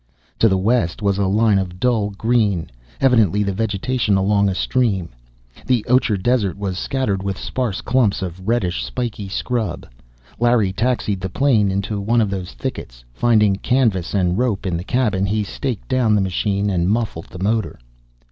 To 0.39 0.49
the 0.49 0.57
"west" 0.57 1.03
was 1.03 1.19
a 1.19 1.27
line 1.27 1.59
of 1.59 1.79
dull 1.79 2.09
green 2.09 2.71
evidently 2.99 3.43
the 3.43 3.53
vegetation 3.53 4.17
along 4.17 4.49
a 4.49 4.55
stream. 4.55 5.09
The 5.67 5.85
ocher 5.87 6.17
desert 6.17 6.57
was 6.57 6.79
scattered 6.79 7.21
with 7.21 7.37
sparse 7.37 7.81
clumps 7.81 8.23
of 8.23 8.47
reddish, 8.47 8.83
spiky 8.83 9.29
scrub. 9.29 9.85
Larry 10.39 10.73
taxied 10.73 11.21
the 11.21 11.29
plane 11.29 11.69
into 11.69 12.01
one 12.01 12.19
of 12.19 12.31
those 12.31 12.53
thickets. 12.53 13.03
Finding 13.13 13.57
canvas 13.57 14.15
and 14.15 14.39
rope 14.39 14.65
in 14.65 14.75
the 14.75 14.83
cabin, 14.83 15.27
he 15.27 15.43
staked 15.43 15.87
down 15.87 16.15
the 16.15 16.21
machine, 16.21 16.71
and 16.71 16.89
muffled 16.89 17.25
the 17.27 17.37
motor. 17.37 17.77